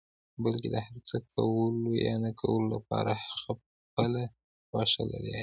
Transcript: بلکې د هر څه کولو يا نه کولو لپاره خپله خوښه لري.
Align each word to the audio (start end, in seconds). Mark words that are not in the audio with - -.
بلکې 0.43 0.67
د 0.73 0.77
هر 0.85 0.95
څه 1.09 1.17
کولو 1.33 1.91
يا 2.05 2.13
نه 2.23 2.31
کولو 2.41 2.67
لپاره 2.75 3.11
خپله 3.41 4.21
خوښه 4.67 5.03
لري. 5.11 5.35